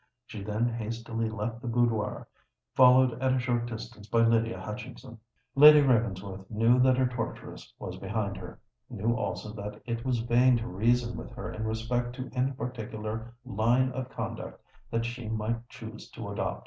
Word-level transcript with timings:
She 0.25 0.41
then 0.43 0.67
hastily 0.67 1.29
left 1.29 1.61
the 1.61 1.67
boudoir, 1.67 2.27
followed 2.73 3.21
at 3.21 3.33
a 3.35 3.39
short 3.39 3.67
distance 3.67 4.07
by 4.07 4.21
Lydia 4.21 4.59
Hutchinson. 4.59 5.19
Lady 5.53 5.79
Ravensworth 5.79 6.49
knew 6.49 6.79
that 6.79 6.97
her 6.97 7.05
torturess 7.05 7.71
was 7.77 7.97
behind 7.99 8.35
her,—knew 8.37 9.13
also 9.13 9.53
that 9.53 9.79
it 9.85 10.03
was 10.03 10.17
vain 10.21 10.57
to 10.57 10.65
reason 10.67 11.15
with 11.15 11.29
her 11.33 11.53
in 11.53 11.65
respect 11.65 12.15
to 12.15 12.31
any 12.33 12.51
particular 12.51 13.35
line 13.45 13.91
of 13.91 14.09
conduct 14.09 14.59
that 14.89 15.05
she 15.05 15.29
might 15.29 15.69
choose 15.69 16.09
to 16.09 16.29
adopt. 16.29 16.59